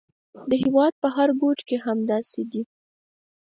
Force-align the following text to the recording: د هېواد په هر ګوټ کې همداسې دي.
د 0.49 0.51
هېواد 0.63 0.93
په 1.01 1.07
هر 1.15 1.29
ګوټ 1.41 1.59
کې 1.67 1.77
همداسې 1.85 2.41
دي. 2.51 2.61